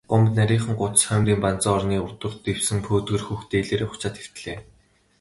Гомбо 0.09 0.31
нарийхан 0.37 0.73
гудас 0.81 1.01
хоймрын 1.07 1.39
банзан 1.45 1.73
орны 1.77 1.95
урдуур 2.05 2.33
дэвсэн 2.43 2.79
пөөдгөр 2.85 3.23
хөх 3.25 3.41
дээлээрээ 3.51 3.87
хучаад 3.89 4.15
хэвтлээ. 4.17 4.57